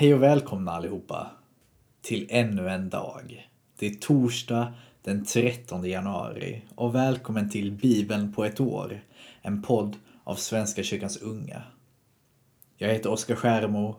Hej 0.00 0.14
och 0.14 0.22
välkomna 0.22 0.72
allihopa 0.72 1.30
till 2.02 2.26
ännu 2.30 2.68
en 2.68 2.90
dag. 2.90 3.48
Det 3.78 3.86
är 3.86 3.94
torsdag 3.94 4.72
den 5.02 5.24
13 5.24 5.84
januari 5.84 6.62
och 6.74 6.94
välkommen 6.94 7.50
till 7.50 7.72
Bibeln 7.72 8.32
på 8.32 8.44
ett 8.44 8.60
år, 8.60 9.00
en 9.42 9.62
podd 9.62 9.96
av 10.24 10.34
Svenska 10.34 10.82
kyrkans 10.82 11.16
unga. 11.16 11.62
Jag 12.76 12.88
heter 12.88 13.10
Oskar 13.10 13.34
Skärmo 13.34 13.96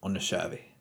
och 0.00 0.10
nu 0.10 0.20
kör 0.20 0.48
vi. 0.50 0.73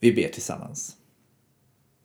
Vi 0.00 0.12
ber 0.12 0.28
tillsammans. 0.28 0.96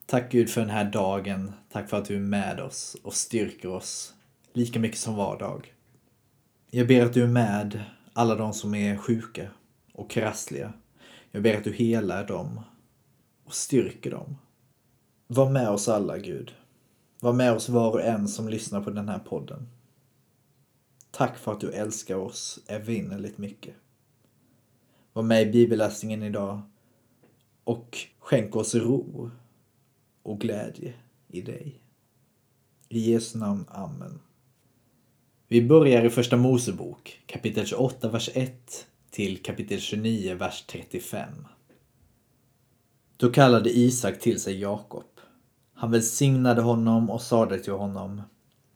Tack 0.06 0.32
Gud 0.32 0.50
för 0.50 0.62
den 0.62 0.70
här 0.70 0.92
dagen. 0.92 1.52
Tack 1.72 1.90
för 1.90 1.98
att 1.98 2.06
du 2.06 2.16
är 2.16 2.20
med 2.20 2.60
oss 2.60 2.98
och 3.04 3.14
styrker 3.14 3.70
oss 3.70 4.14
lika 4.54 4.80
mycket 4.80 5.00
som 5.00 5.16
var 5.16 5.40
dag. 5.40 5.74
Jag 6.72 6.88
ber 6.88 7.06
att 7.06 7.14
du 7.14 7.24
är 7.24 7.28
med 7.28 7.84
alla 8.14 8.36
de 8.36 8.54
som 8.54 8.76
är 8.76 8.98
sjuka 8.98 9.50
och 9.94 10.10
krassliga. 10.10 10.74
Jag 11.32 11.44
ber 11.44 11.58
att 11.58 11.64
du 11.64 11.74
helar 11.74 12.28
dem 12.28 12.62
och 13.46 13.54
styrker 13.54 14.12
dem. 14.12 14.38
Var 15.28 15.50
med 15.50 15.70
oss 15.70 15.88
alla 15.88 16.18
Gud. 16.18 16.55
Var 17.20 17.34
med 17.34 17.54
oss 17.54 17.70
var 17.70 17.91
och 17.91 18.02
en 18.02 18.28
som 18.28 18.50
lyssnar 18.50 18.82
på 18.82 18.90
den 18.90 19.10
här 19.10 19.20
podden. 19.20 19.70
Tack 21.12 21.38
för 21.38 21.52
att 21.52 21.60
du 21.60 21.72
älskar 21.72 22.16
oss 22.16 22.60
evinnerligt 22.68 23.38
mycket. 23.38 23.76
Var 25.13 25.24
med 25.24 25.41
i 25.41 25.52
bibelläsningen 25.52 26.24
idag 26.24 26.62
och 27.64 27.98
skänk 28.20 28.56
oss 28.56 28.76
ro 28.76 29.32
och 30.24 30.40
glädje 30.40 30.94
i 31.28 31.42
dig. 31.42 31.80
I 32.90 33.12
Jesu 33.12 33.38
namn, 33.40 33.66
Amen. 33.70 34.20
Vi 35.48 35.62
börjar 35.62 36.06
i 36.06 36.10
Första 36.10 36.38
Mosebok, 36.38 37.22
kapitel 37.26 37.66
28, 37.66 38.10
vers 38.10 38.30
1 38.34 38.88
till 39.12 39.44
kapitel 39.44 39.80
29, 39.80 40.36
vers 40.36 40.66
35. 40.68 41.30
Då 43.18 43.30
kallade 43.30 43.78
Isak 43.78 44.20
till 44.20 44.40
sig 44.40 44.60
Jakob. 44.60 45.04
Han 45.74 45.91
välsignade 45.91 46.62
honom 46.62 47.10
och 47.10 47.22
sade 47.22 47.60
till 47.60 47.74
honom 47.74 48.22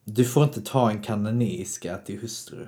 Du 0.04 0.26
får 0.26 0.44
inte 0.44 0.62
ta 0.62 0.92
en 0.92 1.02
kananeiska 1.02 1.98
till 1.98 2.22
hustru. 2.22 2.68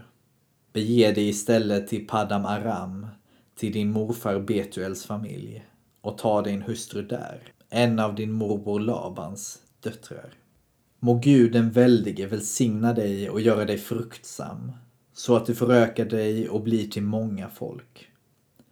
Bege 0.73 1.11
dig 1.11 1.29
istället 1.29 1.87
till 1.87 2.07
Padam 2.07 2.45
Aram, 2.45 3.07
till 3.55 3.73
din 3.73 3.91
morfar 3.91 4.39
Betuels 4.39 5.05
familj 5.05 5.65
och 6.01 6.17
ta 6.17 6.41
din 6.41 6.61
hustru 6.61 7.01
där, 7.01 7.53
en 7.69 7.99
av 7.99 8.15
din 8.15 8.31
morbror 8.31 8.79
Labans 8.79 9.59
döttrar. 9.79 10.33
Må 10.99 11.13
Gud 11.13 11.51
den 11.51 11.71
väldige 11.71 12.27
välsigna 12.27 12.93
dig 12.93 13.29
och 13.29 13.41
göra 13.41 13.65
dig 13.65 13.77
fruktsam, 13.77 14.71
så 15.13 15.35
att 15.35 15.45
du 15.45 15.55
förökar 15.55 16.05
dig 16.05 16.49
och 16.49 16.63
blir 16.63 16.87
till 16.87 17.03
många 17.03 17.49
folk. 17.49 18.07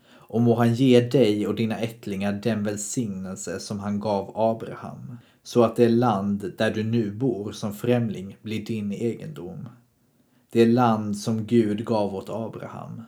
Och 0.10 0.42
må 0.42 0.56
han 0.56 0.74
ge 0.74 1.02
dig 1.02 1.48
och 1.48 1.56
dina 1.56 1.78
ättlingar 1.80 2.34
den 2.34 2.64
välsignelse 2.64 3.60
som 3.60 3.80
han 3.80 4.00
gav 4.00 4.32
Abraham, 4.36 5.18
så 5.44 5.64
att 5.64 5.76
det 5.76 5.90
land 5.90 6.54
där 6.58 6.72
du 6.72 6.84
nu 6.84 7.12
bor 7.12 7.52
som 7.52 7.74
främling 7.74 8.38
blir 8.42 8.66
din 8.66 8.92
egendom. 8.92 9.70
Det 10.52 10.66
land 10.66 11.18
som 11.18 11.46
Gud 11.46 11.86
gav 11.86 12.16
åt 12.16 12.30
Abraham. 12.30 13.02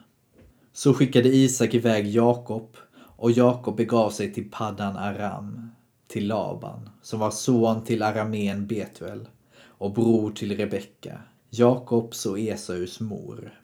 Så 0.74 0.94
skickade 0.94 1.30
Isak 1.30 1.74
iväg 1.74 2.08
Jakob 2.08 2.78
och 3.20 3.32
Jakob 3.32 3.76
begav 3.76 4.10
sig 4.10 4.34
till 4.34 4.52
Paddan 4.52 4.98
Aram, 4.98 5.72
till 6.08 6.28
Laban, 6.28 6.90
som 7.02 7.20
var 7.20 7.32
son 7.32 7.84
till 7.84 8.04
aramén 8.04 8.68
Betuel 8.68 9.28
och 9.62 9.94
bror 9.94 10.32
till 10.32 10.58
Rebecka, 10.58 11.22
Jakobs 11.50 12.26
och 12.26 12.40
Esaus 12.40 13.00
mor. 13.00 13.62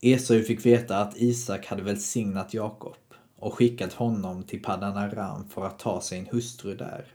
Esau 0.00 0.42
fick 0.42 0.66
veta 0.66 0.98
att 0.98 1.16
Isak 1.16 1.66
hade 1.66 1.82
välsignat 1.82 2.54
Jakob 2.54 2.96
och 3.36 3.54
skickat 3.54 3.92
honom 3.92 4.42
till 4.42 4.62
Paddan 4.62 4.96
Aram 4.96 5.48
för 5.48 5.66
att 5.66 5.78
ta 5.78 6.00
sig 6.00 6.18
en 6.18 6.26
hustru 6.26 6.76
där. 6.76 7.06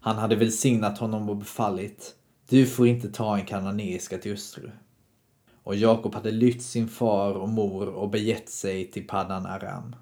Han 0.00 0.16
hade 0.16 0.36
välsignat 0.36 0.98
honom 0.98 1.28
och 1.28 1.36
befallit 1.36 2.14
du 2.48 2.66
får 2.66 2.86
inte 2.86 3.08
ta 3.08 3.38
en 3.38 3.46
kananeiska 3.46 4.18
till 4.18 4.30
hustru. 4.30 4.70
Och 5.62 5.76
Jakob 5.76 6.14
hade 6.14 6.30
lytt 6.30 6.62
sin 6.62 6.88
far 6.88 7.34
och 7.34 7.48
mor 7.48 7.88
och 7.88 8.10
begett 8.10 8.48
sig 8.48 8.90
till 8.90 9.06
Paddan 9.06 9.46
Aram. 9.46 9.96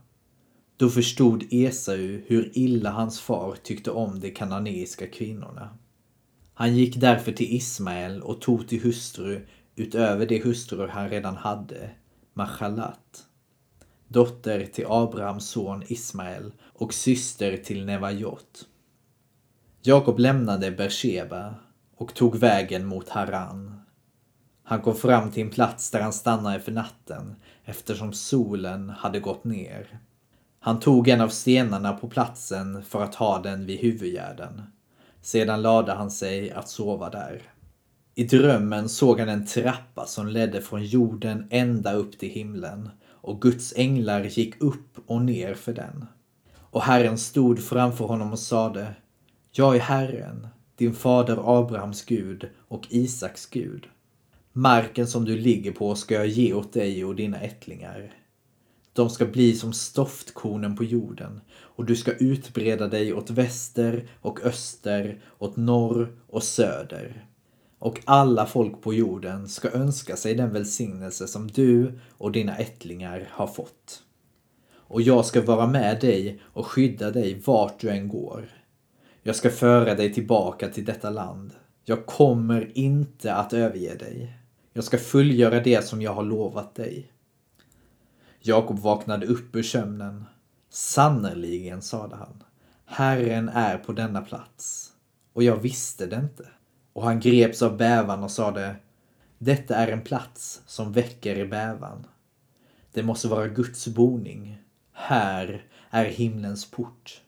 Då 0.77 0.89
förstod 0.89 1.45
Esau 1.51 2.23
hur 2.27 2.59
illa 2.59 2.91
hans 2.91 3.21
far 3.21 3.57
tyckte 3.63 3.91
om 3.91 4.21
de 4.21 4.31
kananeiska 4.31 5.07
kvinnorna. 5.07 5.79
Han 6.55 6.77
gick 6.77 6.97
därför 6.97 7.33
till 7.33 7.55
Ismael 7.55 8.23
och 8.23 8.41
tog 8.41 8.69
till 8.69 8.83
hustru 8.83 9.47
utöver 9.77 10.27
de 10.27 10.43
hustrur 10.43 10.89
han 10.89 11.09
redan 11.09 11.37
hade, 11.37 11.91
Machalat, 12.33 13.27
dotter 14.09 14.67
till 14.67 14.87
Abrahams 14.89 15.49
son 15.49 15.83
Ismael 15.89 16.53
och 16.73 16.95
syster 16.95 17.57
till 17.57 17.87
Nevajot. 17.87 18.69
Jakob 19.83 20.19
lämnade 20.19 20.71
Bersheba 20.71 21.55
och 21.97 22.15
tog 22.15 22.37
vägen 22.37 22.87
mot 22.87 23.09
Haran. 23.09 23.81
Han 24.63 24.81
kom 24.81 24.95
fram 24.95 25.31
till 25.31 25.43
en 25.43 25.51
plats 25.51 25.91
där 25.91 26.01
han 26.01 26.13
stannade 26.13 26.61
för 26.61 26.73
natten 26.73 27.37
eftersom 27.65 28.13
solen 28.13 28.91
hade 28.91 29.21
gått 29.21 29.45
ner. 29.45 30.01
Han 30.65 30.81
tog 30.81 31.09
en 31.09 31.21
av 31.21 31.29
stenarna 31.29 31.93
på 31.93 32.09
platsen 32.09 32.83
för 32.83 33.03
att 33.03 33.15
ha 33.15 33.39
den 33.39 33.67
vid 33.67 33.79
huvudgärden. 33.79 34.63
Sedan 35.23 35.63
lade 35.63 35.93
han 35.93 36.11
sig 36.11 36.51
att 36.51 36.69
sova 36.69 37.11
där. 37.11 37.43
I 38.15 38.25
drömmen 38.25 38.89
såg 38.89 39.21
han 39.21 39.29
en 39.29 39.47
trappa 39.47 40.07
som 40.07 40.27
ledde 40.27 40.61
från 40.61 40.85
jorden 40.85 41.47
ända 41.51 41.93
upp 41.93 42.19
till 42.19 42.29
himlen 42.29 42.91
och 43.07 43.43
Guds 43.43 43.73
änglar 43.77 44.25
gick 44.25 44.63
upp 44.63 44.99
och 45.07 45.23
ner 45.23 45.55
för 45.55 45.73
den. 45.73 46.07
Och 46.59 46.83
Herren 46.83 47.19
stod 47.19 47.65
framför 47.65 48.05
honom 48.05 48.33
och 48.33 48.39
sade 48.39 48.95
Jag 49.53 49.77
är 49.77 49.81
Herren, 49.81 50.49
din 50.77 50.95
fader 50.95 51.61
Abrahams 51.61 52.05
Gud 52.05 52.49
och 52.69 52.87
Isaks 52.91 53.47
Gud. 53.47 53.87
Marken 54.53 55.07
som 55.07 55.25
du 55.25 55.37
ligger 55.37 55.73
på 55.73 55.95
ska 55.95 56.15
jag 56.15 56.27
ge 56.27 56.53
åt 56.55 56.73
dig 56.73 57.05
och 57.05 57.17
dina 57.17 57.41
ättlingar. 57.41 58.24
De 58.95 59.11
ska 59.11 59.27
bli 59.27 59.55
som 59.55 59.73
stoftkornen 59.73 60.77
på 60.77 60.85
jorden 60.85 61.41
och 61.55 61.85
du 61.85 61.97
ska 61.97 62.13
utbreda 62.13 62.89
dig 62.89 63.15
åt 63.15 63.31
väster 63.31 64.09
och 64.21 64.45
öster, 64.45 65.21
åt 65.39 65.57
norr 65.57 66.17
och 66.27 66.43
söder. 66.43 67.27
Och 67.79 68.01
alla 68.05 68.47
folk 68.47 68.83
på 68.83 68.95
jorden 68.95 69.49
ska 69.49 69.71
önska 69.71 70.17
sig 70.17 70.35
den 70.35 70.53
välsignelse 70.53 71.27
som 71.29 71.49
du 71.49 71.99
och 72.11 72.33
dina 72.33 72.57
ättlingar 72.57 73.29
har 73.31 73.47
fått. 73.47 74.03
Och 74.77 75.03
jag 75.03 75.27
ska 75.27 75.43
vara 75.43 75.67
med 75.67 76.01
dig 76.01 76.41
och 76.43 76.67
skydda 76.67 77.11
dig 77.11 77.43
vart 77.45 77.81
du 77.81 77.91
än 77.91 78.09
går. 78.09 78.49
Jag 79.23 79.37
ska 79.37 79.51
föra 79.51 79.95
dig 79.95 80.15
tillbaka 80.15 80.69
till 80.69 80.85
detta 80.85 81.11
land. 81.11 81.53
Jag 81.85 82.07
kommer 82.07 82.79
inte 82.79 83.35
att 83.35 83.53
överge 83.53 83.95
dig. 83.95 84.39
Jag 84.73 84.85
ska 84.85 84.99
fullgöra 84.99 85.61
det 85.61 85.85
som 85.85 86.03
jag 86.03 86.15
har 86.15 86.25
lovat 86.25 86.75
dig. 86.75 87.14
Jakob 88.47 88.79
vaknade 88.79 89.27
upp 89.27 89.57
ur 89.57 89.63
sömnen. 89.63 90.25
Sannerligen, 90.71 91.83
sade 91.83 92.17
han. 92.17 92.43
Herren 92.85 93.49
är 93.49 93.79
på 93.79 93.93
denna 93.93 94.21
plats. 94.21 94.93
Och 95.33 95.43
jag 95.43 95.57
visste 95.57 96.07
det 96.07 96.17
inte. 96.17 96.49
Och 96.93 97.05
han 97.05 97.21
greps 97.21 97.63
av 97.63 97.77
bävan 97.77 98.25
och 98.25 98.31
sade 98.31 98.77
Detta 99.39 99.77
är 99.77 99.89
en 99.89 100.03
plats 100.03 100.63
som 100.67 100.93
väcker 100.93 101.39
i 101.39 101.47
bävan. 101.47 102.07
Det 102.93 103.03
måste 103.03 103.29
vara 103.29 103.49
Guds 103.49 103.89
boning. 103.89 104.59
Här 104.93 105.65
är 105.91 106.05
himlens 106.05 106.71
port. 106.71 107.23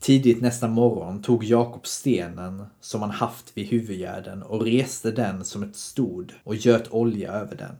Tidigt 0.00 0.42
nästa 0.42 0.68
morgon 0.68 1.22
tog 1.22 1.44
Jakob 1.44 1.86
stenen 1.86 2.66
som 2.80 3.00
han 3.02 3.10
haft 3.10 3.56
vid 3.56 3.66
huvudgärden 3.66 4.42
och 4.42 4.62
reste 4.62 5.10
den 5.10 5.44
som 5.44 5.62
ett 5.62 5.76
stod 5.76 6.32
och 6.44 6.56
göt 6.56 6.92
olja 6.92 7.32
över 7.32 7.56
den. 7.56 7.76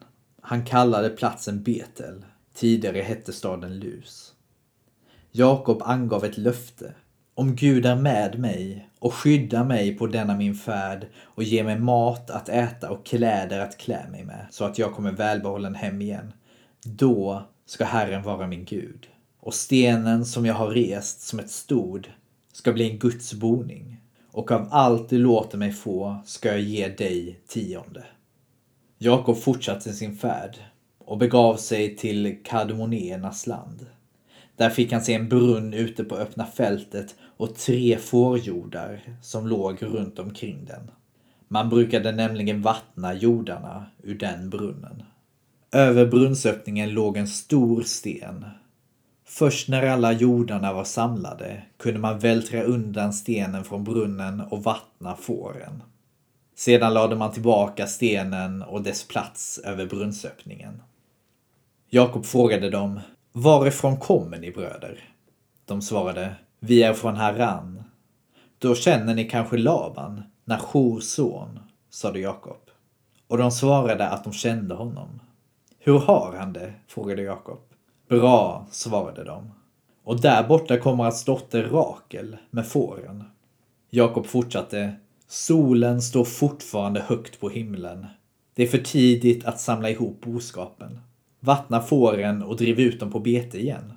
Han 0.49 0.65
kallade 0.65 1.11
platsen 1.11 1.63
Betel. 1.63 2.25
Tidigare 2.55 3.01
hette 3.01 3.33
staden 3.33 3.79
Lus. 3.79 4.35
Jakob 5.31 5.83
angav 5.83 6.25
ett 6.25 6.39
löfte. 6.39 6.95
Om 7.35 7.57
Gud 7.57 7.87
är 7.87 7.97
med 7.97 8.39
mig 8.39 8.89
och 8.99 9.15
skyddar 9.15 9.65
mig 9.65 9.99
på 9.99 10.07
denna 10.07 10.37
min 10.37 10.55
färd 10.55 11.07
och 11.23 11.43
ger 11.43 11.65
mig 11.65 11.79
mat 11.79 12.31
att 12.31 12.49
äta 12.49 12.91
och 12.91 13.07
kläder 13.07 13.61
att 13.61 13.79
klä 13.79 14.09
mig 14.11 14.25
med 14.25 14.47
så 14.51 14.65
att 14.65 14.79
jag 14.79 14.95
kommer 14.95 15.13
välbehållen 15.13 15.75
hem 15.75 16.03
igen. 16.03 16.33
Då 16.85 17.47
ska 17.67 17.85
Herren 17.85 18.23
vara 18.23 18.47
min 18.47 18.65
Gud. 18.65 19.09
Och 19.41 19.55
stenen 19.55 20.25
som 20.25 20.47
jag 20.47 20.55
har 20.55 20.71
rest 20.71 21.21
som 21.21 21.39
ett 21.39 21.51
stod 21.51 22.11
ska 22.53 22.73
bli 22.73 22.91
en 22.91 22.99
Guds 22.99 23.35
boning 23.35 24.01
och 24.31 24.51
av 24.51 24.69
allt 24.71 25.09
du 25.09 25.19
låter 25.19 25.59
mig 25.59 25.73
få 25.73 26.17
ska 26.25 26.49
jag 26.49 26.61
ge 26.61 26.89
dig 26.89 27.41
tionde. 27.49 28.05
Jakob 28.99 29.37
fortsatte 29.37 29.93
sin 29.93 30.17
färd 30.17 30.57
och 30.99 31.19
begav 31.19 31.57
sig 31.57 31.97
till 31.97 32.39
kardemonéernas 32.45 33.47
land. 33.47 33.87
Där 34.57 34.71
fick 34.71 34.93
han 34.93 35.03
se 35.03 35.15
en 35.15 35.29
brunn 35.29 35.75
ute 35.75 36.05
på 36.05 36.17
öppna 36.17 36.47
fältet 36.47 37.15
och 37.37 37.55
tre 37.55 37.99
fårjordar 37.99 39.01
som 39.23 39.47
låg 39.47 39.83
runt 39.83 40.19
omkring 40.19 40.65
den. 40.65 40.91
Man 41.49 41.69
brukade 41.69 42.13
nämligen 42.13 42.63
vattna 42.63 43.15
jordarna 43.15 43.87
ur 44.03 44.19
den 44.19 44.51
brunnen. 44.51 45.03
Över 45.73 46.07
brunnsöppningen 46.07 46.91
låg 46.91 47.17
en 47.17 47.29
stor 47.29 47.83
sten. 47.83 48.45
Först 49.25 49.69
när 49.69 49.87
alla 49.87 50.13
jordarna 50.13 50.73
var 50.73 50.85
samlade 50.85 51.63
kunde 51.77 52.01
man 52.01 52.19
vältra 52.19 52.63
undan 52.63 53.13
stenen 53.13 53.65
från 53.65 53.85
brunnen 53.85 54.41
och 54.41 54.65
vattna 54.65 55.17
fåren. 55.17 55.83
Sedan 56.59 56.95
lade 56.95 57.17
man 57.17 57.33
tillbaka 57.33 57.87
stenen 57.87 58.63
och 58.63 58.83
dess 58.83 59.09
plats 59.09 59.59
över 59.59 59.87
brunnsöppningen. 59.87 60.83
Jakob 61.89 62.27
frågade 62.27 62.71
dem, 62.71 63.01
varifrån 63.33 63.97
kommer 63.97 64.39
ni 64.39 64.51
bröder? 64.51 65.09
De 65.65 65.83
svarade, 65.83 66.35
vi 66.61 66.83
är 66.83 66.93
från 66.95 67.17
Haran. 67.17 67.83
Då 68.59 68.75
känner 68.75 69.15
ni 69.15 69.25
kanske 69.25 69.57
Laban, 69.57 70.23
Nachors 70.45 71.05
son, 71.05 71.59
sade 71.91 72.21
Jakob. 72.21 72.71
Och 73.29 73.39
de 73.39 73.51
svarade 73.51 74.09
att 74.09 74.25
de 74.25 74.33
kände 74.33 74.75
honom. 74.75 75.21
Hur 75.79 75.99
har 75.99 76.37
han 76.39 76.53
det? 76.53 76.73
frågade 76.87 77.23
Jakob. 77.23 77.61
Bra, 78.09 78.67
svarade 78.71 79.25
de. 79.25 79.51
Och 80.05 80.21
där 80.21 80.49
borta 80.49 80.79
kommer 80.79 81.05
hans 81.05 81.25
dotter 81.25 81.63
Rakel 81.63 82.37
med 82.51 82.67
fåren. 82.67 83.25
Jakob 83.91 84.27
fortsatte. 84.27 84.97
Solen 85.29 86.03
står 86.03 86.25
fortfarande 86.25 87.01
högt 87.01 87.41
på 87.41 87.49
himlen. 87.49 88.07
Det 88.55 88.63
är 88.63 88.67
för 88.67 88.79
tidigt 88.79 89.45
att 89.45 89.61
samla 89.61 89.91
ihop 89.91 90.21
boskapen. 90.21 91.01
Vattna 91.41 91.81
fåren 91.81 92.43
och 92.43 92.57
driv 92.57 92.81
ut 92.81 93.01
dem 93.01 93.11
på 93.11 93.21
bete 93.21 93.59
igen. 93.59 93.93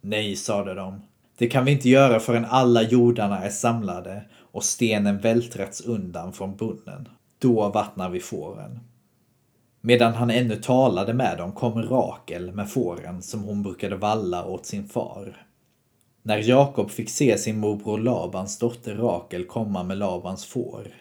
Nej, 0.00 0.36
sade 0.36 0.74
de. 0.74 1.02
Det 1.38 1.48
kan 1.48 1.64
vi 1.64 1.72
inte 1.72 1.88
göra 1.88 2.20
förrän 2.20 2.44
alla 2.44 2.82
jordarna 2.82 3.38
är 3.38 3.50
samlade 3.50 4.22
och 4.52 4.64
stenen 4.64 5.18
vältrats 5.18 5.80
undan 5.80 6.32
från 6.32 6.56
brunnen. 6.56 7.08
Då 7.38 7.68
vattnar 7.68 8.10
vi 8.10 8.20
fåren. 8.20 8.80
Medan 9.80 10.14
han 10.14 10.30
ännu 10.30 10.56
talade 10.56 11.14
med 11.14 11.38
dem 11.38 11.52
kom 11.52 11.82
Rakel 11.82 12.52
med 12.52 12.70
fåren 12.70 13.22
som 13.22 13.42
hon 13.42 13.62
brukade 13.62 13.96
valla 13.96 14.44
åt 14.44 14.66
sin 14.66 14.88
far. 14.88 15.46
När 16.26 16.38
Jakob 16.38 16.90
fick 16.90 17.10
se 17.10 17.38
sin 17.38 17.58
morbror 17.58 17.98
Labans 17.98 18.58
dotter 18.58 18.94
Rakel 18.94 19.44
komma 19.44 19.82
med 19.82 19.98
Labans 19.98 20.44
får 20.44 20.94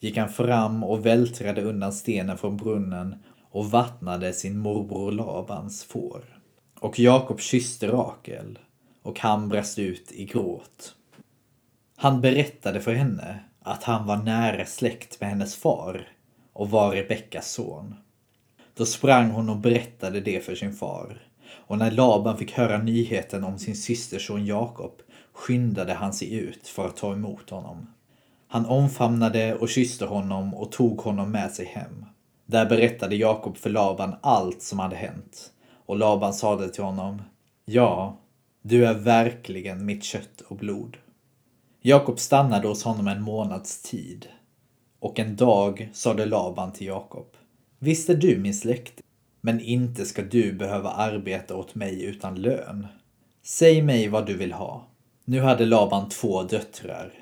gick 0.00 0.16
han 0.16 0.28
fram 0.28 0.84
och 0.84 1.06
vältrade 1.06 1.62
undan 1.62 1.92
stenen 1.92 2.38
från 2.38 2.56
brunnen 2.56 3.16
och 3.50 3.70
vattnade 3.70 4.32
sin 4.32 4.58
morbror 4.58 5.12
Labans 5.12 5.84
får. 5.84 6.40
Och 6.80 6.98
Jakob 6.98 7.40
kysste 7.40 7.88
Rakel 7.88 8.58
och 9.02 9.18
han 9.18 9.48
brast 9.48 9.78
ut 9.78 10.12
i 10.12 10.24
gråt. 10.24 10.94
Han 11.96 12.20
berättade 12.20 12.80
för 12.80 12.94
henne 12.94 13.38
att 13.62 13.82
han 13.82 14.06
var 14.06 14.16
nära 14.16 14.66
släkt 14.66 15.20
med 15.20 15.30
hennes 15.30 15.56
far 15.56 16.08
och 16.52 16.70
var 16.70 16.92
Rebeckas 16.92 17.52
son. 17.52 17.94
Då 18.74 18.86
sprang 18.86 19.30
hon 19.30 19.48
och 19.48 19.56
berättade 19.56 20.20
det 20.20 20.44
för 20.44 20.54
sin 20.54 20.72
far. 20.72 21.29
Och 21.52 21.78
när 21.78 21.90
Laban 21.90 22.38
fick 22.38 22.52
höra 22.52 22.78
nyheten 22.78 23.44
om 23.44 23.58
sin 23.58 23.76
systerson 23.76 24.46
Jakob 24.46 24.92
skyndade 25.32 25.94
han 25.94 26.12
sig 26.12 26.34
ut 26.34 26.68
för 26.68 26.86
att 26.86 26.96
ta 26.96 27.12
emot 27.12 27.50
honom. 27.50 27.86
Han 28.48 28.66
omfamnade 28.66 29.54
och 29.54 29.68
kysste 29.68 30.06
honom 30.06 30.54
och 30.54 30.72
tog 30.72 31.00
honom 31.00 31.32
med 31.32 31.50
sig 31.50 31.66
hem. 31.66 32.04
Där 32.46 32.66
berättade 32.66 33.16
Jakob 33.16 33.56
för 33.56 33.70
Laban 33.70 34.14
allt 34.20 34.62
som 34.62 34.78
hade 34.78 34.96
hänt. 34.96 35.52
Och 35.86 35.98
Laban 35.98 36.34
sade 36.34 36.68
till 36.68 36.84
honom, 36.84 37.22
Ja, 37.64 38.16
du 38.62 38.86
är 38.86 38.94
verkligen 38.94 39.86
mitt 39.86 40.04
kött 40.04 40.40
och 40.48 40.56
blod. 40.56 40.96
Jakob 41.82 42.18
stannade 42.18 42.68
hos 42.68 42.84
honom 42.84 43.08
en 43.08 43.22
månads 43.22 43.82
tid. 43.82 44.26
Och 45.00 45.18
en 45.18 45.36
dag 45.36 45.90
sade 45.92 46.26
Laban 46.26 46.72
till 46.72 46.86
Jakob, 46.86 47.26
Visst 47.78 48.10
är 48.10 48.14
du 48.14 48.38
min 48.38 48.54
släkt, 48.54 49.00
men 49.40 49.60
inte 49.60 50.04
ska 50.04 50.22
du 50.22 50.52
behöva 50.52 50.90
arbeta 50.90 51.56
åt 51.56 51.74
mig 51.74 52.04
utan 52.04 52.34
lön. 52.34 52.86
Säg 53.42 53.82
mig 53.82 54.08
vad 54.08 54.26
du 54.26 54.36
vill 54.36 54.52
ha. 54.52 54.86
Nu 55.24 55.40
hade 55.40 55.66
Laban 55.66 56.08
två 56.08 56.42
döttrar. 56.42 57.12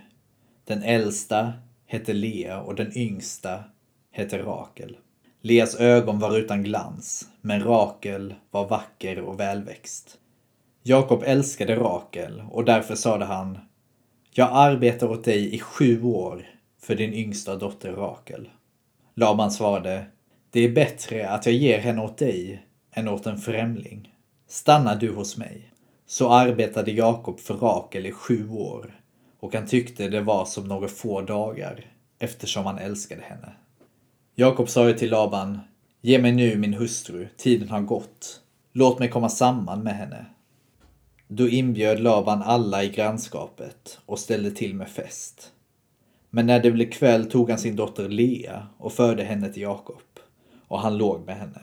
Den 0.65 0.83
äldsta 0.83 1.53
hette 1.87 2.13
Lea 2.13 2.61
och 2.61 2.75
den 2.75 2.99
yngsta 2.99 3.65
hette 4.11 4.39
Rakel. 4.39 4.97
Leas 5.41 5.75
ögon 5.75 6.19
var 6.19 6.39
utan 6.39 6.63
glans, 6.63 7.29
men 7.41 7.65
Rakel 7.65 8.35
var 8.51 8.69
vacker 8.69 9.21
och 9.21 9.41
välväxt. 9.41 10.19
Jakob 10.83 11.23
älskade 11.27 11.77
Rakel 11.77 12.43
och 12.51 12.65
därför 12.65 12.95
sade 12.95 13.25
han 13.25 13.59
Jag 14.33 14.49
arbetar 14.53 15.09
åt 15.09 15.25
dig 15.25 15.55
i 15.55 15.59
sju 15.59 16.03
år 16.03 16.47
för 16.81 16.95
din 16.95 17.15
yngsta 17.15 17.57
dotter 17.57 17.93
Rakel. 17.93 18.49
Laban 19.15 19.51
svarade 19.51 20.07
det 20.51 20.61
är 20.61 20.73
bättre 20.73 21.29
att 21.29 21.47
jag 21.47 21.55
ger 21.55 21.79
henne 21.79 22.03
åt 22.03 22.19
dig 22.19 22.67
än 22.93 23.09
åt 23.09 23.27
en 23.27 23.39
främling. 23.39 24.15
Stanna 24.47 24.95
du 24.95 25.13
hos 25.13 25.37
mig. 25.37 25.73
Så 26.07 26.31
arbetade 26.31 26.91
Jakob 26.91 27.41
för 27.41 27.55
Rakel 27.55 28.07
i 28.07 28.13
sju 28.13 28.49
år 28.51 29.01
och 29.41 29.55
han 29.55 29.67
tyckte 29.67 30.09
det 30.09 30.21
var 30.21 30.45
som 30.45 30.69
några 30.69 30.89
få 30.89 31.21
dagar 31.21 31.85
eftersom 32.19 32.67
han 32.67 32.79
älskade 32.79 33.23
henne. 33.23 33.53
Jakob 34.35 34.69
sa 34.69 34.89
ju 34.89 34.95
till 34.95 35.11
Laban 35.11 35.61
Ge 36.01 36.19
mig 36.19 36.33
nu 36.33 36.57
min 36.57 36.75
hustru, 36.75 37.29
tiden 37.37 37.69
har 37.69 37.81
gått. 37.81 38.41
Låt 38.73 38.99
mig 38.99 39.09
komma 39.09 39.29
samman 39.29 39.83
med 39.83 39.97
henne. 39.97 40.27
Då 41.29 41.49
inbjöd 41.49 42.01
Laban 42.01 42.43
alla 42.43 42.85
i 42.85 42.89
grannskapet 42.89 43.99
och 44.07 44.19
ställde 44.19 44.51
till 44.51 44.75
med 44.75 44.89
fest. 44.89 45.53
Men 46.31 46.47
när 46.47 46.61
det 46.61 46.71
blev 46.71 46.91
kväll 46.91 47.31
tog 47.31 47.51
han 47.51 47.59
sin 47.59 47.77
dotter 47.77 48.09
Lea 48.09 48.67
och 48.79 48.93
förde 48.93 49.25
henne 49.25 49.53
till 49.53 49.63
Jakob 49.63 50.01
och 50.69 50.81
han 50.81 50.99
låg 50.99 51.27
med 51.27 51.37
henne. 51.37 51.63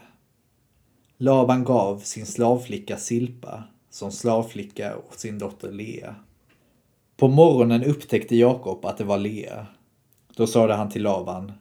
Laban 1.17 1.63
gav 1.63 1.99
sin 1.99 2.25
slavflicka 2.25 2.97
Silpa 2.97 3.63
som 3.89 4.11
slavflicka 4.11 4.97
åt 4.97 5.19
sin 5.19 5.39
dotter 5.39 5.71
Lea. 5.71 6.15
På 7.17 7.27
morgonen 7.27 7.83
upptäckte 7.83 8.35
Jakob 8.35 8.85
att 8.85 8.97
det 8.97 9.03
var 9.03 9.17
Lea. 9.17 9.67
Då 10.35 10.47
sade 10.47 10.73
han 10.73 10.89
till 10.89 11.03
Laban 11.03 11.51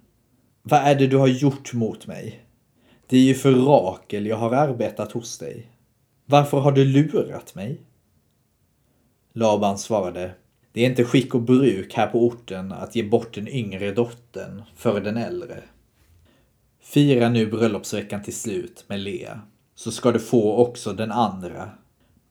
Vad 0.63 0.81
är 0.81 0.95
det 0.95 1.07
du 1.07 1.17
har 1.17 1.29
gjort 1.29 1.73
mot 1.73 2.07
mig? 2.07 2.45
Det 3.07 3.17
är 3.17 3.21
ju 3.21 3.35
för 3.35 3.53
Rakel 3.53 4.27
jag 4.27 4.37
har 4.37 4.53
arbetat 4.53 5.13
hos 5.13 5.39
dig. 5.39 5.69
Varför 6.27 6.59
har 6.59 6.73
du 6.73 6.85
lurat 6.85 7.55
mig? 7.55 7.81
Laban 9.33 9.79
svarade 9.79 10.35
Det 10.73 10.81
är 10.81 10.87
inte 10.87 11.05
skick 11.05 11.35
och 11.35 11.43
bruk 11.43 11.95
här 11.95 12.07
på 12.07 12.27
orten 12.27 12.73
att 12.73 12.97
ge 12.97 13.03
bort 13.03 13.35
den 13.35 13.49
yngre 13.49 13.93
dottern 13.93 14.63
för 14.77 15.01
den 15.01 15.17
äldre. 15.17 15.63
Fira 16.85 17.29
nu 17.29 17.47
bröllopsveckan 17.47 18.23
till 18.23 18.35
slut 18.35 18.85
med 18.89 19.01
Lea, 19.01 19.41
så 19.75 19.91
ska 19.91 20.13
du 20.13 20.19
få 20.19 20.57
också 20.57 20.93
den 20.93 21.13
andra, 21.13 21.71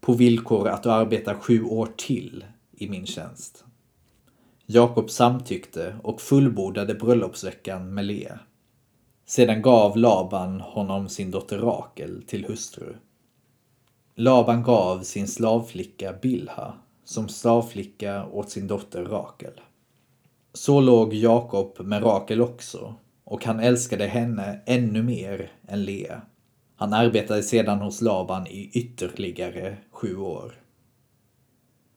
på 0.01 0.13
villkor 0.13 0.67
att 0.67 0.83
du 0.83 0.91
arbetar 0.91 1.35
sju 1.35 1.63
år 1.63 1.89
till 1.97 2.45
i 2.71 2.89
min 2.89 3.05
tjänst. 3.05 3.65
Jakob 4.65 5.09
samtyckte 5.09 5.95
och 6.03 6.21
fullbordade 6.21 6.95
bröllopsveckan 6.95 7.93
med 7.93 8.05
Lea. 8.05 8.39
Sedan 9.25 9.61
gav 9.61 9.97
Laban 9.97 10.61
honom 10.61 11.09
sin 11.09 11.31
dotter 11.31 11.57
Rakel 11.57 12.23
till 12.27 12.45
hustru. 12.45 12.95
Laban 14.15 14.63
gav 14.63 15.01
sin 15.01 15.27
slavflicka 15.27 16.13
Bilha 16.21 16.73
som 17.03 17.29
slavflicka 17.29 18.25
åt 18.25 18.49
sin 18.49 18.67
dotter 18.67 19.03
Rakel. 19.03 19.61
Så 20.53 20.81
låg 20.81 21.13
Jakob 21.13 21.79
med 21.79 22.03
Rakel 22.03 22.41
också 22.41 22.95
och 23.33 23.45
han 23.45 23.59
älskade 23.59 24.07
henne 24.07 24.59
ännu 24.65 25.03
mer 25.03 25.51
än 25.67 25.83
Lea. 25.83 26.21
Han 26.75 26.93
arbetade 26.93 27.43
sedan 27.43 27.79
hos 27.79 28.01
Laban 28.01 28.47
i 28.47 28.69
ytterligare 28.73 29.77
sju 29.91 30.17
år. 30.17 30.53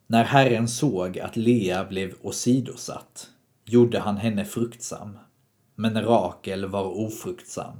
När 0.06 0.24
Herren 0.24 0.68
såg 0.68 1.18
att 1.18 1.36
Lea 1.36 1.84
blev 1.84 2.14
åsidosatt 2.22 3.28
gjorde 3.64 3.98
han 3.98 4.16
henne 4.16 4.44
fruktsam, 4.44 5.18
men 5.74 6.02
Rakel 6.02 6.66
var 6.66 6.84
ofruktsam. 6.84 7.76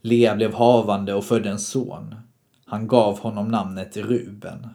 Lea 0.00 0.36
blev 0.36 0.54
havande 0.54 1.14
och 1.14 1.24
födde 1.24 1.50
en 1.50 1.58
son. 1.58 2.14
Han 2.64 2.86
gav 2.86 3.18
honom 3.18 3.48
namnet 3.48 3.96
Ruben. 3.96 4.68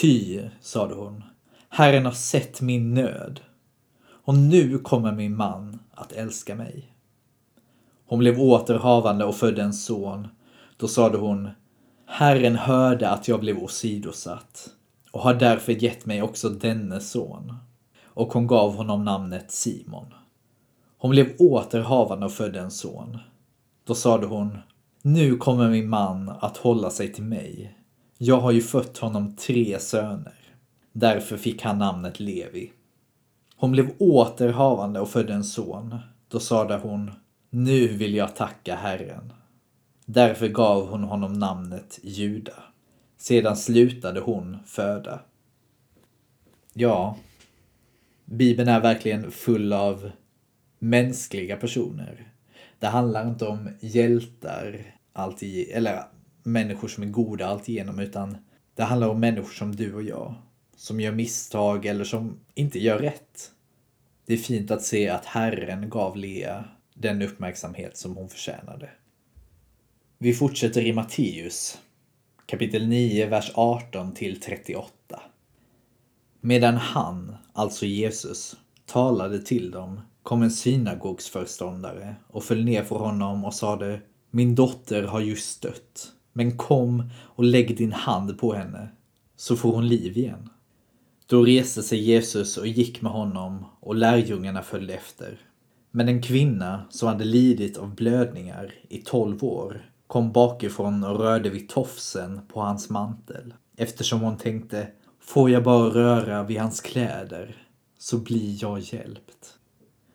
Ty, 0.00 0.42
sade 0.60 0.94
hon, 0.94 1.24
Herren 1.68 2.04
har 2.04 2.12
sett 2.12 2.60
min 2.60 2.94
nöd 2.94 3.40
och 4.08 4.34
nu 4.34 4.78
kommer 4.78 5.12
min 5.12 5.36
man 5.36 5.78
att 5.94 6.12
älska 6.12 6.54
mig. 6.54 6.95
Hon 8.06 8.18
blev 8.18 8.40
åter 8.40 8.78
havande 8.78 9.24
och 9.24 9.34
födde 9.34 9.62
en 9.62 9.72
son. 9.72 10.28
Då 10.76 10.88
sade 10.88 11.18
hon, 11.18 11.50
Herren 12.06 12.56
hörde 12.56 13.10
att 13.10 13.28
jag 13.28 13.40
blev 13.40 13.58
åsidosatt 13.58 14.68
och 15.12 15.20
har 15.20 15.34
därför 15.34 15.72
gett 15.72 16.06
mig 16.06 16.22
också 16.22 16.48
denne 16.48 17.00
son. 17.00 17.54
och 18.04 18.32
hon 18.32 18.46
gav 18.46 18.76
honom 18.76 19.04
namnet 19.04 19.50
Simon. 19.50 20.06
Hon 20.98 21.10
blev 21.10 21.36
åter 21.38 21.80
havande 21.80 22.26
och 22.26 22.32
födde 22.32 22.60
en 22.60 22.70
son. 22.70 23.18
Då 23.84 23.94
sade 23.94 24.26
hon, 24.26 24.58
nu 25.02 25.36
kommer 25.36 25.70
min 25.70 25.88
man 25.88 26.28
att 26.40 26.56
hålla 26.56 26.90
sig 26.90 27.12
till 27.12 27.24
mig. 27.24 27.78
Jag 28.18 28.40
har 28.40 28.50
ju 28.50 28.60
fött 28.60 28.98
honom 28.98 29.36
tre 29.36 29.78
söner. 29.80 30.34
Därför 30.92 31.36
fick 31.36 31.62
han 31.62 31.78
namnet 31.78 32.20
Levi. 32.20 32.72
Hon 33.56 33.72
blev 33.72 33.90
åter 33.98 34.48
havande 34.48 35.00
och 35.00 35.08
födde 35.08 35.32
en 35.32 35.44
son. 35.44 35.98
Då 36.28 36.40
sade 36.40 36.76
hon, 36.76 37.10
nu 37.56 37.88
vill 37.88 38.14
jag 38.14 38.36
tacka 38.36 38.76
Herren. 38.76 39.32
Därför 40.04 40.48
gav 40.48 40.88
hon 40.88 41.04
honom 41.04 41.32
namnet 41.32 41.98
Juda. 42.02 42.62
Sedan 43.16 43.56
slutade 43.56 44.20
hon 44.20 44.58
föda. 44.66 45.20
Ja, 46.72 47.18
Bibeln 48.24 48.68
är 48.68 48.80
verkligen 48.80 49.30
full 49.30 49.72
av 49.72 50.10
mänskliga 50.78 51.56
personer. 51.56 52.32
Det 52.78 52.86
handlar 52.86 53.28
inte 53.28 53.46
om 53.46 53.70
hjältar, 53.80 54.94
alltid, 55.12 55.68
eller 55.70 56.02
människor 56.42 56.88
som 56.88 57.02
är 57.02 57.08
goda 57.08 57.46
alltigenom, 57.46 57.98
utan 57.98 58.36
det 58.74 58.82
handlar 58.82 59.08
om 59.08 59.20
människor 59.20 59.52
som 59.52 59.76
du 59.76 59.94
och 59.94 60.02
jag. 60.02 60.34
Som 60.76 61.00
gör 61.00 61.12
misstag 61.12 61.86
eller 61.86 62.04
som 62.04 62.40
inte 62.54 62.78
gör 62.78 62.98
rätt. 62.98 63.50
Det 64.26 64.34
är 64.34 64.38
fint 64.38 64.70
att 64.70 64.82
se 64.82 65.08
att 65.08 65.24
Herren 65.24 65.90
gav 65.90 66.16
Lea 66.16 66.64
den 66.98 67.22
uppmärksamhet 67.22 67.96
som 67.96 68.16
hon 68.16 68.28
förtjänade. 68.28 68.90
Vi 70.18 70.34
fortsätter 70.34 70.86
i 70.86 70.92
Matteus, 70.92 71.78
kapitel 72.46 72.88
9, 72.88 73.26
vers 73.26 73.50
18 73.54 74.14
till 74.14 74.40
38. 74.40 75.20
Medan 76.40 76.74
han, 76.74 77.36
alltså 77.52 77.86
Jesus, 77.86 78.56
talade 78.86 79.42
till 79.42 79.70
dem 79.70 80.00
kom 80.22 80.42
en 80.42 80.50
synagogsföreståndare 80.50 82.16
och 82.28 82.44
föll 82.44 82.64
ner 82.64 82.84
för 82.84 82.96
honom 82.96 83.44
och 83.44 83.54
sade 83.54 84.00
Min 84.30 84.54
dotter 84.54 85.02
har 85.02 85.20
just 85.20 85.62
dött, 85.62 86.12
men 86.32 86.56
kom 86.56 87.10
och 87.18 87.44
lägg 87.44 87.76
din 87.76 87.92
hand 87.92 88.38
på 88.38 88.54
henne, 88.54 88.88
så 89.36 89.56
får 89.56 89.72
hon 89.72 89.88
liv 89.88 90.16
igen. 90.16 90.48
Då 91.26 91.44
reste 91.44 91.82
sig 91.82 91.98
Jesus 91.98 92.56
och 92.56 92.66
gick 92.66 93.02
med 93.02 93.12
honom 93.12 93.64
och 93.80 93.94
lärjungarna 93.94 94.62
följde 94.62 94.94
efter. 94.94 95.38
Men 95.96 96.08
en 96.08 96.22
kvinna 96.22 96.84
som 96.90 97.08
hade 97.08 97.24
lidit 97.24 97.78
av 97.78 97.94
blödningar 97.94 98.74
i 98.88 98.98
tolv 98.98 99.44
år 99.44 99.90
kom 100.06 100.32
bakifrån 100.32 101.04
och 101.04 101.18
rörde 101.18 101.50
vid 101.50 101.68
tofsen 101.68 102.40
på 102.48 102.60
hans 102.60 102.90
mantel 102.90 103.54
eftersom 103.76 104.20
hon 104.20 104.36
tänkte 104.36 104.88
Får 105.20 105.50
jag 105.50 105.62
bara 105.62 105.88
röra 105.88 106.42
vid 106.42 106.60
hans 106.60 106.80
kläder 106.80 107.66
så 107.98 108.18
blir 108.18 108.62
jag 108.62 108.80
hjälpt. 108.80 109.58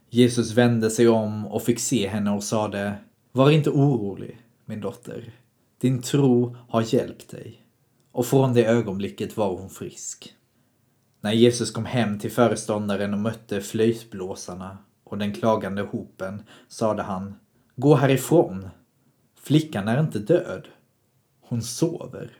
Jesus 0.10 0.52
vände 0.52 0.90
sig 0.90 1.08
om 1.08 1.48
och 1.48 1.64
fick 1.64 1.80
se 1.80 2.08
henne 2.08 2.32
och 2.32 2.44
sade 2.44 2.94
Var 3.32 3.52
inte 3.52 3.70
orolig, 3.70 4.42
min 4.66 4.82
dotter. 4.82 5.34
Din 5.80 6.02
tro 6.02 6.56
har 6.70 6.94
hjälpt 6.94 7.30
dig. 7.30 7.62
Och 8.12 8.26
från 8.26 8.54
det 8.54 8.66
ögonblicket 8.66 9.38
var 9.38 9.58
hon 9.58 9.70
frisk. 9.70 10.34
När 11.22 11.32
Jesus 11.32 11.72
kom 11.72 11.86
hem 11.86 12.20
till 12.20 12.32
föreståndaren 12.32 13.14
och 13.14 13.20
mötte 13.20 13.62
flöjtblåsarna 13.62 14.78
och 15.12 15.18
den 15.18 15.34
klagande 15.34 15.82
hopen 15.82 16.44
sade 16.68 17.04
han 17.04 17.36
Gå 17.76 17.96
härifrån. 17.96 18.70
Flickan 19.42 19.88
är 19.88 20.00
inte 20.00 20.20
död. 20.20 20.68
Hon 21.42 21.62
sover. 21.62 22.32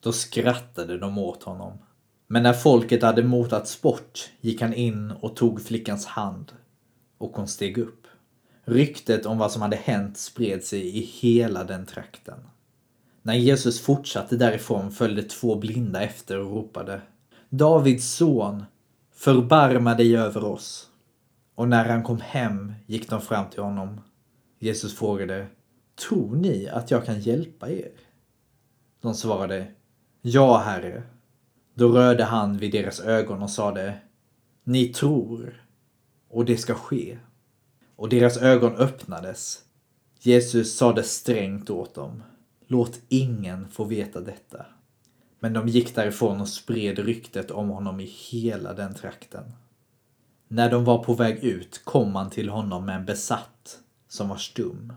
Då 0.00 0.12
skrattade 0.12 0.98
de 0.98 1.18
åt 1.18 1.42
honom. 1.42 1.78
Men 2.26 2.42
när 2.42 2.52
folket 2.52 3.02
hade 3.02 3.22
motats 3.22 3.82
bort 3.82 4.30
gick 4.40 4.62
han 4.62 4.74
in 4.74 5.10
och 5.10 5.36
tog 5.36 5.62
flickans 5.62 6.06
hand 6.06 6.52
och 7.18 7.36
hon 7.36 7.48
steg 7.48 7.78
upp. 7.78 8.06
Ryktet 8.64 9.26
om 9.26 9.38
vad 9.38 9.52
som 9.52 9.62
hade 9.62 9.76
hänt 9.76 10.18
spred 10.18 10.64
sig 10.64 10.96
i 10.96 11.00
hela 11.00 11.64
den 11.64 11.86
trakten. 11.86 12.38
När 13.22 13.34
Jesus 13.34 13.80
fortsatte 13.80 14.36
därifrån 14.36 14.90
följde 14.90 15.22
två 15.22 15.56
blinda 15.56 16.02
efter 16.02 16.38
och 16.38 16.50
ropade 16.50 17.00
Davids 17.48 18.14
son, 18.14 18.64
förbarma 19.12 19.94
dig 19.94 20.16
över 20.16 20.44
oss. 20.44 20.89
Och 21.60 21.68
när 21.68 21.84
han 21.84 22.02
kom 22.02 22.20
hem 22.20 22.74
gick 22.86 23.10
de 23.10 23.20
fram 23.20 23.50
till 23.50 23.62
honom. 23.62 24.00
Jesus 24.58 24.98
frågade 24.98 25.46
Tror 26.08 26.36
ni 26.36 26.68
att 26.68 26.90
jag 26.90 27.04
kan 27.04 27.20
hjälpa 27.20 27.70
er? 27.70 27.90
De 29.00 29.14
svarade 29.14 29.66
Ja, 30.22 30.58
Herre. 30.58 31.02
Då 31.74 31.88
rörde 31.88 32.24
han 32.24 32.58
vid 32.58 32.72
deras 32.72 33.00
ögon 33.00 33.42
och 33.42 33.50
sade 33.50 33.98
Ni 34.64 34.88
tror 34.88 35.64
och 36.28 36.44
det 36.44 36.56
ska 36.56 36.74
ske. 36.74 37.18
Och 37.96 38.08
deras 38.08 38.36
ögon 38.36 38.76
öppnades. 38.76 39.62
Jesus 40.20 40.76
sade 40.76 41.02
strängt 41.02 41.70
åt 41.70 41.94
dem 41.94 42.22
Låt 42.66 43.00
ingen 43.08 43.68
få 43.68 43.84
veta 43.84 44.20
detta. 44.20 44.66
Men 45.40 45.52
de 45.52 45.68
gick 45.68 45.94
därifrån 45.94 46.40
och 46.40 46.48
spred 46.48 46.98
ryktet 46.98 47.50
om 47.50 47.68
honom 47.68 48.00
i 48.00 48.04
hela 48.04 48.72
den 48.72 48.94
trakten. 48.94 49.44
När 50.52 50.70
de 50.70 50.84
var 50.84 51.04
på 51.04 51.14
väg 51.14 51.44
ut 51.44 51.84
kom 51.84 52.12
man 52.12 52.30
till 52.30 52.48
honom 52.48 52.86
med 52.86 52.96
en 52.96 53.04
besatt 53.04 53.78
som 54.08 54.28
var 54.28 54.36
stum. 54.36 54.92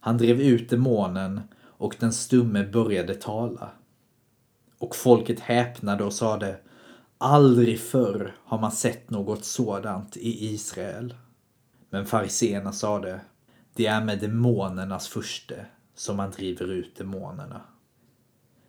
Han 0.00 0.18
drev 0.18 0.40
ut 0.40 0.70
demonen 0.70 1.40
och 1.58 1.96
den 2.00 2.12
stumme 2.12 2.64
började 2.64 3.14
tala. 3.14 3.70
Och 4.78 4.96
folket 4.96 5.40
häpnade 5.40 6.04
och 6.04 6.12
sade 6.12 6.56
Aldrig 7.18 7.80
förr 7.80 8.34
har 8.44 8.58
man 8.58 8.72
sett 8.72 9.10
något 9.10 9.44
sådant 9.44 10.16
i 10.16 10.54
Israel. 10.54 11.14
Men 11.90 12.06
fariseerna 12.06 12.72
sade 12.72 13.20
Det 13.74 13.86
är 13.86 14.04
med 14.04 14.20
demonernas 14.20 15.08
furste 15.08 15.66
som 15.94 16.16
man 16.16 16.30
driver 16.30 16.72
ut 16.72 16.96
demonerna. 16.96 17.60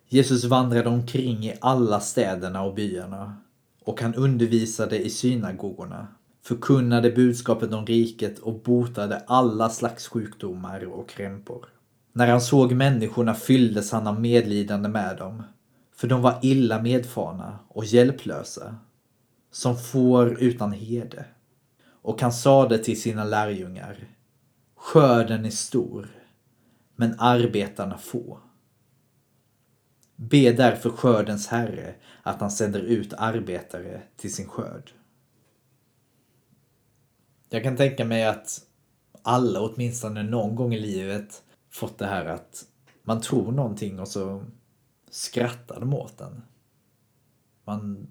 Jesus 0.07 0.43
vandrade 0.43 0.89
omkring 0.89 1.45
i 1.45 1.57
alla 1.61 1.99
städerna 1.99 2.61
och 2.61 2.75
byarna 2.75 3.37
och 3.83 4.01
han 4.01 4.15
undervisade 4.15 4.99
i 4.99 5.09
synagogorna, 5.09 6.07
förkunnade 6.43 7.11
budskapet 7.11 7.73
om 7.73 7.85
riket 7.85 8.39
och 8.39 8.61
botade 8.61 9.23
alla 9.27 9.69
slags 9.69 10.07
sjukdomar 10.07 10.85
och 10.85 11.09
krämpor. 11.09 11.65
När 12.13 12.27
han 12.27 12.41
såg 12.41 12.71
människorna 12.71 13.33
fylldes 13.33 13.91
han 13.91 14.07
av 14.07 14.21
medlidande 14.21 14.89
med 14.89 15.17
dem, 15.17 15.43
för 15.95 16.07
de 16.07 16.21
var 16.21 16.39
illa 16.41 16.81
medfarna 16.81 17.59
och 17.67 17.85
hjälplösa, 17.85 18.75
som 19.51 19.77
får 19.77 20.43
utan 20.43 20.71
hede. 20.71 21.25
Och 22.01 22.21
han 22.21 22.33
sade 22.33 22.77
till 22.77 23.01
sina 23.01 23.23
lärjungar, 23.23 24.07
skörden 24.75 25.45
är 25.45 25.49
stor, 25.49 26.07
men 26.95 27.15
arbetarna 27.19 27.97
få. 27.97 28.39
Be 30.15 30.51
därför 30.51 30.89
skördens 30.89 31.47
herre 31.47 31.95
att 32.23 32.41
han 32.41 32.51
sänder 32.51 32.79
ut 32.79 33.13
arbetare 33.17 34.01
till 34.17 34.33
sin 34.33 34.47
skörd. 34.47 34.91
Jag 37.49 37.63
kan 37.63 37.77
tänka 37.77 38.05
mig 38.05 38.25
att 38.25 38.61
alla 39.21 39.61
åtminstone 39.61 40.23
någon 40.23 40.55
gång 40.55 40.73
i 40.73 40.79
livet 40.79 41.43
fått 41.69 41.97
det 41.97 42.05
här 42.05 42.25
att 42.25 42.65
man 43.03 43.21
tror 43.21 43.51
någonting 43.51 43.99
och 43.99 44.07
så 44.07 44.43
skrattar 45.09 45.79
de 45.79 45.93
åt 45.93 46.17
den. 46.17 46.41
Man 47.63 48.07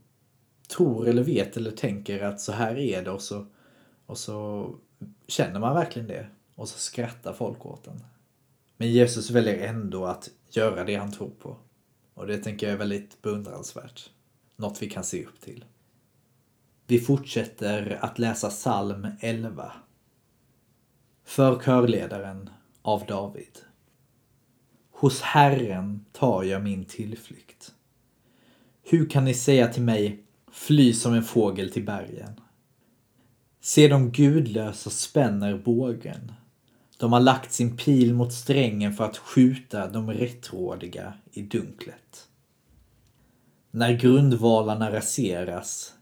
tror 0.68 1.09
eller 1.09 1.23
vet 1.23 1.56
eller 1.56 1.71
tänker 1.71 2.23
att 2.23 2.40
så 2.40 2.52
här 2.52 2.78
är 2.78 3.04
det 3.04 3.11
och 3.11 3.23
så, 3.23 3.47
och 4.06 4.18
så 4.18 4.68
känner 5.26 5.61
man 5.61 5.75
verkligen 5.75 6.09
det 6.09 6.26
och 6.54 6.68
så 6.68 6.78
skrattar 6.78 7.32
folk 7.32 7.66
åt 7.66 7.85
den. 7.85 8.00
Men 8.76 8.92
Jesus 8.92 9.30
väljer 9.30 9.68
ändå 9.68 10.06
att 10.06 10.30
göra 10.50 10.85
det 10.85 10.94
han 10.94 11.12
tror 11.12 11.30
på. 11.30 11.56
Och 12.14 12.26
det 12.26 12.38
tänker 12.38 12.66
jag 12.66 12.75
är 12.75 12.78
väldigt 12.78 13.23
beundransvärt. 13.23 14.11
Något 14.57 14.83
vi 14.83 14.90
kan 14.90 15.04
se 15.04 15.25
upp 15.25 15.40
till. 15.40 15.64
Vi 16.87 16.99
fortsätter 16.99 17.99
att 18.00 18.19
läsa 18.19 18.50
psalm 18.50 19.07
11. 19.21 19.73
För 21.25 21.61
körledaren 21.61 22.50
av 22.83 23.07
David. 23.07 23.59
Hos 24.90 25.21
Herren 25.21 26.04
tar 26.12 26.42
jag 26.42 26.62
min 26.62 26.85
tillflykt. 26.85 27.75
Hur 28.83 29.11
kan 29.11 29.25
ni 29.25 29.35
säga 29.35 29.69
till 29.69 29.83
mig, 29.83 30.25
fly 30.52 30.92
som 30.92 31.14
en 31.14 31.23
fågel 31.23 31.71
till 31.71 31.85
bergen? 31.85 32.40
Se 33.61 33.88
de 33.88 34.11
gudlösa 34.11 34.90
spänner 34.90 35.59
bågen. 35.59 36.33
De 37.02 37.12
har 37.12 37.21
lagt 37.21 37.52
sin 37.52 37.76
pil 37.76 38.14
mot 38.14 38.32
strängen 38.32 38.92
för 38.92 39.04
att 39.04 39.16
skjuta 39.16 39.88
de 39.88 40.12
rättrådiga 40.12 41.14
i 41.32 41.42
dunklet. 41.42 42.28
När 43.71 43.92
grundvalarna 43.92 44.92
raseras, 44.92 45.94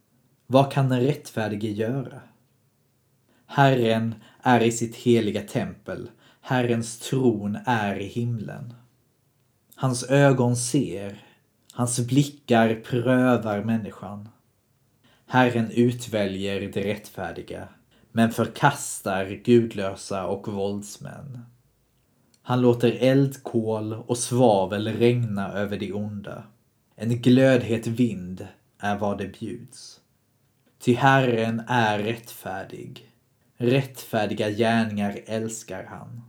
vad 0.46 0.72
kan 0.72 0.88
den 0.88 1.00
rättfärdige 1.00 1.70
göra? 1.70 2.20
Herren 3.46 4.14
är 4.42 4.60
i 4.60 4.72
sitt 4.72 4.96
heliga 4.96 5.42
tempel, 5.42 6.10
Herrens 6.40 6.98
tron 6.98 7.58
är 7.66 7.96
i 7.96 8.06
himlen. 8.06 8.74
Hans 9.74 10.04
ögon 10.04 10.56
ser, 10.56 11.24
hans 11.72 12.00
blickar 12.00 12.74
prövar 12.74 13.64
människan. 13.64 14.28
Herren 15.26 15.70
utväljer 15.70 16.60
det 16.60 16.84
rättfärdiga, 16.84 17.68
men 18.12 18.30
förkastar 18.30 19.26
gudlösa 19.26 20.26
och 20.26 20.48
våldsmän. 20.48 21.44
Han 22.42 22.60
låter 22.60 22.90
eldkol 22.90 23.92
och 23.92 24.18
svavel 24.18 24.88
regna 24.88 25.52
över 25.52 25.78
de 25.78 25.92
onda. 25.92 26.44
En 26.96 27.22
glödhet 27.22 27.86
vind 27.86 28.48
är 28.78 28.98
vad 28.98 29.18
det 29.18 29.40
bjuds. 29.40 30.00
Ty 30.78 30.94
Herren 30.94 31.62
är 31.68 31.98
rättfärdig. 31.98 33.12
Rättfärdiga 33.56 34.50
gärningar 34.50 35.20
älskar 35.26 35.84
han. 35.84 36.22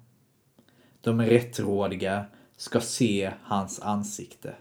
De 1.02 1.22
rättrådiga 1.22 2.26
ska 2.58 2.82
se 2.82 3.32
hans 3.44 3.80
ansikte. 3.80 4.56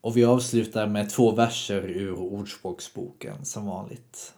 Och 0.00 0.16
vi 0.16 0.24
avslutar 0.24 0.86
med 0.86 1.10
två 1.10 1.32
verser 1.32 1.82
ur 1.82 2.14
Ordspråksboken 2.14 3.44
som 3.44 3.66
vanligt. 3.66 4.34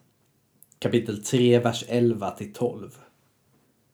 Kapitel 0.82 1.24
3, 1.24 1.58
vers 1.58 1.84
11 1.88 2.30
till 2.30 2.52
12. 2.52 2.98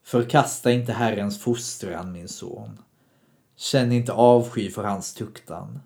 Förkasta 0.02 0.73
inte 0.73 0.92
Herrens 0.92 1.40
fostran, 1.40 2.12
min 2.12 2.28
son. 2.28 2.78
Känn 3.57 3.92
inte 3.92 4.12
avsky 4.12 4.71
för 4.71 4.85
hans 4.85 5.14
tuktan. 5.14 5.80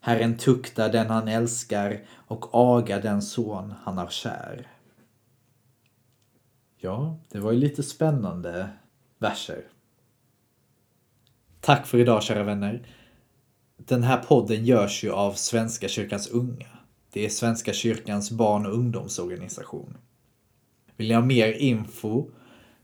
Herren 0.00 0.38
tuktar 0.38 0.92
den 0.92 1.10
han 1.10 1.28
älskar 1.28 2.04
och 2.10 2.48
agar 2.52 3.02
den 3.02 3.22
son 3.22 3.74
han 3.82 3.98
har 3.98 4.08
kär. 4.08 4.68
Ja, 6.76 7.18
det 7.28 7.38
var 7.38 7.52
ju 7.52 7.58
lite 7.58 7.82
spännande 7.82 8.68
verser. 9.18 9.64
Tack 11.60 11.86
för 11.86 11.98
idag 11.98 12.22
kära 12.22 12.42
vänner. 12.42 12.86
Den 13.76 14.02
här 14.02 14.22
podden 14.22 14.64
görs 14.64 15.04
ju 15.04 15.12
av 15.12 15.32
Svenska 15.32 15.88
kyrkans 15.88 16.28
unga. 16.28 16.78
Det 17.12 17.24
är 17.24 17.30
Svenska 17.30 17.72
kyrkans 17.72 18.30
barn 18.30 18.66
och 18.66 18.74
ungdomsorganisation. 18.74 19.96
Vill 21.02 21.08
ni 21.08 21.14
ha 21.14 21.22
mer 21.22 21.52
info? 21.52 22.30